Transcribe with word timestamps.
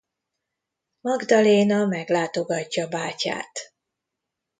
Magdalena 1.01 1.85
meglátogatja 1.85 2.87
bátyát. 2.87 3.73